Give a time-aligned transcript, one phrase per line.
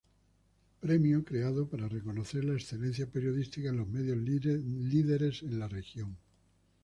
[0.79, 6.17] Premio creado para reconocer la excelencia periodística en los medios líderes en la región.